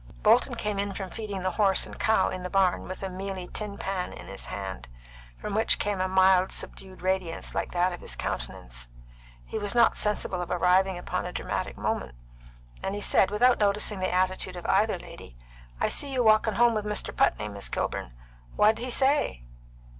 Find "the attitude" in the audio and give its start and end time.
13.99-14.55